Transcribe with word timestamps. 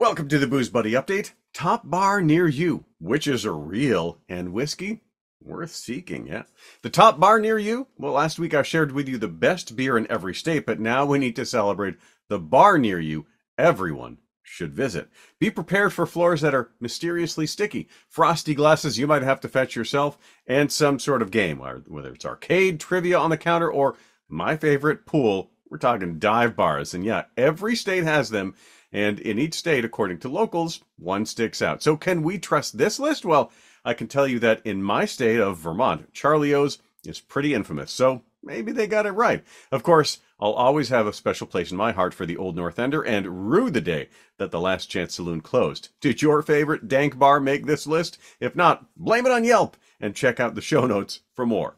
Welcome 0.00 0.28
to 0.28 0.38
the 0.38 0.46
Booze 0.46 0.70
Buddy 0.70 0.92
Update. 0.92 1.32
Top 1.52 1.82
bar 1.84 2.22
near 2.22 2.48
you. 2.48 2.86
Witches 3.00 3.44
are 3.44 3.54
real 3.54 4.16
and 4.30 4.54
whiskey 4.54 5.02
worth 5.42 5.72
seeking. 5.74 6.26
Yeah. 6.26 6.44
The 6.80 6.88
top 6.88 7.20
bar 7.20 7.38
near 7.38 7.58
you. 7.58 7.86
Well, 7.98 8.14
last 8.14 8.38
week 8.38 8.54
I 8.54 8.62
shared 8.62 8.92
with 8.92 9.10
you 9.10 9.18
the 9.18 9.28
best 9.28 9.76
beer 9.76 9.98
in 9.98 10.10
every 10.10 10.34
state, 10.34 10.64
but 10.64 10.80
now 10.80 11.04
we 11.04 11.18
need 11.18 11.36
to 11.36 11.44
celebrate 11.44 11.96
the 12.30 12.38
bar 12.38 12.78
near 12.78 12.98
you. 12.98 13.26
Everyone 13.58 14.16
should 14.42 14.72
visit. 14.72 15.10
Be 15.38 15.50
prepared 15.50 15.92
for 15.92 16.06
floors 16.06 16.40
that 16.40 16.54
are 16.54 16.70
mysteriously 16.80 17.46
sticky, 17.46 17.86
frosty 18.08 18.54
glasses 18.54 18.98
you 18.98 19.06
might 19.06 19.22
have 19.22 19.40
to 19.40 19.48
fetch 19.48 19.76
yourself, 19.76 20.16
and 20.46 20.72
some 20.72 20.98
sort 20.98 21.20
of 21.20 21.30
game, 21.30 21.58
whether 21.58 22.14
it's 22.14 22.24
arcade, 22.24 22.80
trivia 22.80 23.18
on 23.18 23.28
the 23.28 23.36
counter, 23.36 23.70
or 23.70 23.96
my 24.30 24.56
favorite, 24.56 25.04
pool. 25.04 25.50
We're 25.70 25.78
talking 25.78 26.18
dive 26.18 26.56
bars. 26.56 26.94
And 26.94 27.04
yeah, 27.04 27.24
every 27.36 27.76
state 27.76 28.04
has 28.04 28.30
them. 28.30 28.54
And 28.92 29.20
in 29.20 29.38
each 29.38 29.54
state, 29.54 29.84
according 29.84 30.18
to 30.18 30.28
locals, 30.28 30.82
one 30.98 31.24
sticks 31.24 31.62
out. 31.62 31.82
So 31.82 31.96
can 31.96 32.22
we 32.22 32.38
trust 32.38 32.76
this 32.76 32.98
list? 32.98 33.24
Well, 33.24 33.52
I 33.84 33.94
can 33.94 34.08
tell 34.08 34.26
you 34.26 34.40
that 34.40 34.60
in 34.66 34.82
my 34.82 35.04
state 35.04 35.38
of 35.38 35.58
Vermont, 35.58 36.12
Charlie 36.12 36.52
O's 36.52 36.78
is 37.06 37.20
pretty 37.20 37.54
infamous. 37.54 37.92
So 37.92 38.22
maybe 38.42 38.72
they 38.72 38.88
got 38.88 39.06
it 39.06 39.12
right. 39.12 39.44
Of 39.70 39.84
course, 39.84 40.18
I'll 40.40 40.52
always 40.52 40.88
have 40.88 41.06
a 41.06 41.12
special 41.12 41.46
place 41.46 41.70
in 41.70 41.76
my 41.76 41.92
heart 41.92 42.14
for 42.14 42.26
the 42.26 42.36
Old 42.36 42.56
North 42.56 42.78
Ender 42.78 43.02
and 43.02 43.50
rue 43.50 43.70
the 43.70 43.80
day 43.80 44.08
that 44.38 44.50
the 44.50 44.60
Last 44.60 44.86
Chance 44.86 45.14
Saloon 45.14 45.40
closed. 45.40 45.90
Did 46.00 46.20
your 46.20 46.42
favorite 46.42 46.88
dank 46.88 47.16
bar 47.16 47.38
make 47.38 47.66
this 47.66 47.86
list? 47.86 48.18
If 48.40 48.56
not, 48.56 48.86
blame 48.96 49.24
it 49.24 49.32
on 49.32 49.44
Yelp 49.44 49.76
and 50.00 50.16
check 50.16 50.40
out 50.40 50.56
the 50.56 50.60
show 50.60 50.86
notes 50.86 51.20
for 51.34 51.46
more. 51.46 51.76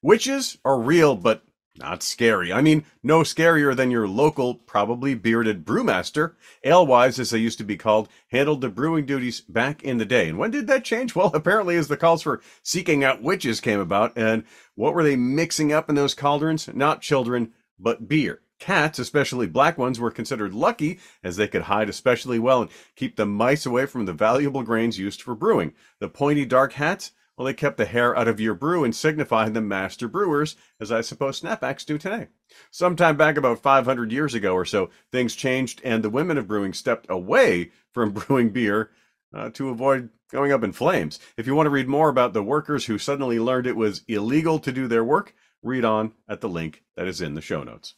Witches 0.00 0.56
are 0.64 0.80
real, 0.80 1.14
but 1.14 1.42
not 1.76 2.02
scary. 2.02 2.52
I 2.52 2.60
mean, 2.60 2.84
no 3.02 3.20
scarier 3.20 3.74
than 3.74 3.90
your 3.90 4.08
local, 4.08 4.54
probably 4.54 5.14
bearded 5.14 5.64
brewmaster. 5.64 6.34
Alewives, 6.64 7.18
as 7.18 7.30
they 7.30 7.38
used 7.38 7.58
to 7.58 7.64
be 7.64 7.76
called, 7.76 8.08
handled 8.28 8.60
the 8.60 8.68
brewing 8.68 9.06
duties 9.06 9.40
back 9.40 9.82
in 9.82 9.98
the 9.98 10.04
day. 10.04 10.28
And 10.28 10.38
when 10.38 10.50
did 10.50 10.66
that 10.66 10.84
change? 10.84 11.14
Well, 11.20 11.32
apparently 11.34 11.76
as 11.76 11.88
the 11.88 11.98
calls 11.98 12.22
for 12.22 12.40
seeking 12.62 13.04
out 13.04 13.22
witches 13.22 13.60
came 13.60 13.78
about. 13.78 14.16
And 14.16 14.44
what 14.74 14.94
were 14.94 15.02
they 15.02 15.16
mixing 15.16 15.70
up 15.70 15.90
in 15.90 15.96
those 15.96 16.14
cauldrons? 16.14 16.68
Not 16.72 17.02
children, 17.02 17.52
but 17.78 18.08
beer. 18.08 18.40
Cats, 18.58 18.98
especially 18.98 19.46
black 19.46 19.76
ones, 19.76 20.00
were 20.00 20.10
considered 20.10 20.54
lucky 20.54 20.98
as 21.22 21.36
they 21.36 21.48
could 21.48 21.62
hide 21.62 21.88
especially 21.88 22.38
well 22.38 22.62
and 22.62 22.70
keep 22.96 23.16
the 23.16 23.26
mice 23.26 23.66
away 23.66 23.86
from 23.86 24.06
the 24.06 24.12
valuable 24.12 24.62
grains 24.62 24.98
used 24.98 25.20
for 25.20 25.34
brewing. 25.34 25.72
The 25.98 26.08
pointy 26.08 26.44
dark 26.46 26.74
hats, 26.74 27.12
well, 27.40 27.46
they 27.46 27.54
kept 27.54 27.78
the 27.78 27.86
hair 27.86 28.14
out 28.18 28.28
of 28.28 28.38
your 28.38 28.52
brew 28.52 28.84
and 28.84 28.94
signified 28.94 29.54
the 29.54 29.62
master 29.62 30.06
brewers, 30.06 30.56
as 30.78 30.92
I 30.92 31.00
suppose 31.00 31.40
snapbacks 31.40 31.86
do 31.86 31.96
today. 31.96 32.28
Sometime 32.70 33.16
back 33.16 33.38
about 33.38 33.62
500 33.62 34.12
years 34.12 34.34
ago 34.34 34.52
or 34.52 34.66
so, 34.66 34.90
things 35.10 35.34
changed 35.34 35.80
and 35.82 36.04
the 36.04 36.10
women 36.10 36.36
of 36.36 36.46
brewing 36.46 36.74
stepped 36.74 37.06
away 37.08 37.70
from 37.92 38.12
brewing 38.12 38.50
beer 38.50 38.90
uh, 39.34 39.48
to 39.54 39.70
avoid 39.70 40.10
going 40.30 40.52
up 40.52 40.62
in 40.62 40.72
flames. 40.72 41.18
If 41.38 41.46
you 41.46 41.54
want 41.54 41.64
to 41.64 41.70
read 41.70 41.88
more 41.88 42.10
about 42.10 42.34
the 42.34 42.42
workers 42.42 42.84
who 42.84 42.98
suddenly 42.98 43.40
learned 43.40 43.66
it 43.66 43.74
was 43.74 44.04
illegal 44.06 44.58
to 44.58 44.70
do 44.70 44.86
their 44.86 45.02
work, 45.02 45.34
read 45.62 45.86
on 45.86 46.12
at 46.28 46.42
the 46.42 46.48
link 46.50 46.84
that 46.94 47.08
is 47.08 47.22
in 47.22 47.32
the 47.32 47.40
show 47.40 47.64
notes. 47.64 47.94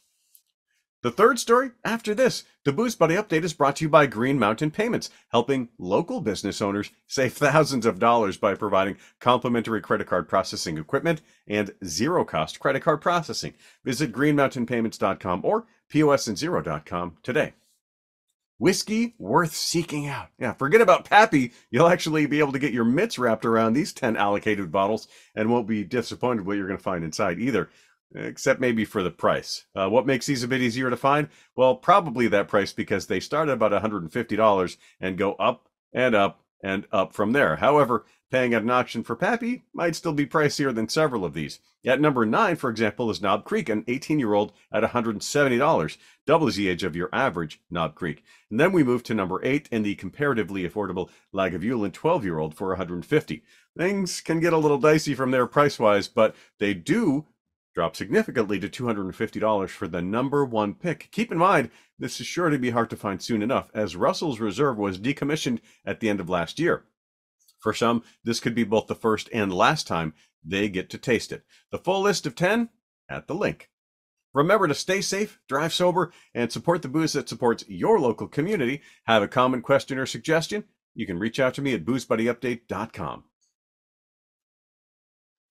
The 1.03 1.11
third 1.11 1.37
story 1.37 1.71
after 1.83 2.15
this. 2.15 2.45
The 2.63 2.71
Booze 2.71 2.95
Buddy 2.95 3.15
update 3.15 3.43
is 3.43 3.53
brought 3.53 3.75
to 3.75 3.85
you 3.85 3.89
by 3.89 4.05
Green 4.05 4.39
Mountain 4.39 4.71
Payments, 4.71 5.09
helping 5.33 5.67
local 5.77 6.21
business 6.21 6.61
owners 6.61 6.91
save 7.07 7.33
thousands 7.33 7.85
of 7.85 7.99
dollars 7.99 8.37
by 8.37 8.55
providing 8.55 8.95
complimentary 9.19 9.81
credit 9.81 10.07
card 10.07 10.29
processing 10.29 10.77
equipment 10.77 11.21
and 11.45 11.73
zero 11.83 12.23
cost 12.23 12.61
credit 12.61 12.83
card 12.83 13.01
processing. 13.01 13.53
Visit 13.83 14.13
greenmountainpayments.com 14.13 15.41
or 15.43 15.65
posandzero.com 15.91 17.17
today. 17.21 17.53
Whiskey 18.57 19.13
worth 19.17 19.53
seeking 19.53 20.07
out. 20.07 20.29
Yeah, 20.39 20.53
forget 20.53 20.79
about 20.79 21.03
Pappy. 21.03 21.51
You'll 21.69 21.89
actually 21.89 22.27
be 22.27 22.39
able 22.39 22.53
to 22.53 22.59
get 22.59 22.71
your 22.71 22.85
mitts 22.85 23.19
wrapped 23.19 23.43
around 23.43 23.73
these 23.73 23.91
10 23.91 24.15
allocated 24.15 24.71
bottles 24.71 25.09
and 25.35 25.49
won't 25.49 25.67
be 25.67 25.83
disappointed 25.83 26.45
what 26.45 26.55
you're 26.55 26.67
going 26.67 26.77
to 26.77 26.83
find 26.83 27.03
inside 27.03 27.39
either 27.39 27.69
except 28.15 28.59
maybe 28.59 28.85
for 28.85 29.03
the 29.03 29.11
price. 29.11 29.65
Uh, 29.75 29.89
what 29.89 30.05
makes 30.05 30.25
these 30.25 30.43
a 30.43 30.47
bit 30.47 30.61
easier 30.61 30.89
to 30.89 30.97
find? 30.97 31.29
Well, 31.55 31.75
probably 31.75 32.27
that 32.27 32.47
price 32.47 32.73
because 32.73 33.07
they 33.07 33.19
start 33.19 33.49
at 33.49 33.53
about 33.53 33.71
$150 33.71 34.77
and 34.99 35.17
go 35.17 35.33
up 35.33 35.69
and 35.93 36.15
up 36.15 36.41
and 36.63 36.87
up 36.91 37.13
from 37.13 37.33
there. 37.33 37.57
However, 37.57 38.05
paying 38.31 38.53
at 38.53 38.63
an 38.63 38.69
auction 38.71 39.03
for 39.03 39.15
Pappy 39.15 39.63
might 39.73 39.95
still 39.95 40.13
be 40.13 40.25
pricier 40.25 40.73
than 40.73 40.89
several 40.89 41.23
of 41.23 41.33
these. 41.33 41.59
At 41.85 42.01
number 42.01 42.25
9, 42.25 42.55
for 42.55 42.69
example, 42.69 43.11
is 43.11 43.21
Knob 43.21 43.43
Creek, 43.43 43.67
an 43.69 43.83
18 43.87 44.17
year 44.17 44.33
old 44.33 44.53
at 44.71 44.83
$170, 44.83 45.97
doubles 46.25 46.55
the 46.55 46.69
age 46.69 46.83
of 46.83 46.95
your 46.95 47.09
average 47.13 47.61
Knob 47.69 47.93
Creek. 47.93 48.23
And 48.49 48.59
then 48.59 48.71
we 48.71 48.83
move 48.83 49.03
to 49.03 49.13
number 49.13 49.43
8 49.43 49.67
in 49.71 49.83
the 49.83 49.95
comparatively 49.95 50.67
affordable 50.67 51.09
Lagavulin 51.33 51.91
12 51.91 52.23
year 52.23 52.39
old 52.39 52.55
for 52.55 52.69
150. 52.69 53.43
Things 53.77 54.21
can 54.21 54.39
get 54.39 54.53
a 54.53 54.57
little 54.57 54.77
dicey 54.77 55.13
from 55.13 55.31
there 55.31 55.45
price 55.45 55.77
wise, 55.77 56.07
but 56.07 56.35
they 56.59 56.73
do 56.73 57.25
drop 57.73 57.95
significantly 57.95 58.59
to 58.59 58.69
$250 58.69 59.69
for 59.69 59.87
the 59.87 60.01
number 60.01 60.45
one 60.45 60.73
pick. 60.75 61.09
Keep 61.11 61.31
in 61.31 61.37
mind, 61.37 61.71
this 61.97 62.19
is 62.19 62.27
sure 62.27 62.49
to 62.49 62.59
be 62.59 62.69
hard 62.69 62.89
to 62.91 62.95
find 62.95 63.21
soon 63.21 63.41
enough, 63.41 63.69
as 63.73 63.95
Russell's 63.95 64.39
Reserve 64.39 64.77
was 64.77 64.99
decommissioned 64.99 65.59
at 65.85 65.99
the 65.99 66.09
end 66.09 66.19
of 66.19 66.29
last 66.29 66.59
year. 66.59 66.85
For 67.59 67.73
some, 67.73 68.03
this 68.23 68.39
could 68.39 68.55
be 68.55 68.63
both 68.63 68.87
the 68.87 68.95
first 68.95 69.29
and 69.33 69.51
last 69.53 69.87
time 69.87 70.13
they 70.43 70.69
get 70.69 70.89
to 70.91 70.97
taste 70.97 71.31
it. 71.31 71.43
The 71.71 71.77
full 71.77 72.01
list 72.01 72.25
of 72.25 72.35
10 72.35 72.69
at 73.09 73.27
the 73.27 73.35
link. 73.35 73.69
Remember 74.33 74.67
to 74.67 74.73
stay 74.73 74.99
safe, 75.01 75.39
drive 75.47 75.73
sober, 75.73 76.11
and 76.33 76.51
support 76.51 76.81
the 76.81 76.87
booze 76.87 77.13
that 77.13 77.29
supports 77.29 77.63
your 77.67 77.99
local 77.99 78.27
community. 78.27 78.81
Have 79.05 79.21
a 79.21 79.27
comment, 79.27 79.63
question, 79.63 79.97
or 79.97 80.05
suggestion? 80.05 80.65
You 80.95 81.05
can 81.05 81.19
reach 81.19 81.39
out 81.39 81.53
to 81.55 81.61
me 81.61 81.73
at 81.73 81.85
boozebuddyupdate.com. 81.85 83.23